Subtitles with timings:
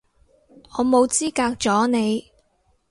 [0.79, 2.31] 我冇資格阻你